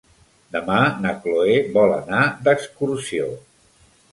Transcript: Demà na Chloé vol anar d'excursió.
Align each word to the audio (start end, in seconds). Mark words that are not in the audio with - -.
Demà 0.55 0.77
na 1.03 1.11
Chloé 1.25 1.59
vol 1.77 1.93
anar 1.99 2.25
d'excursió. 2.49 3.29